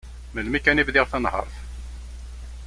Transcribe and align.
Melmi 0.33 0.59
kan 0.65 0.81
i 0.81 0.83
bdiɣ 0.87 1.05
tanhert. 1.11 1.53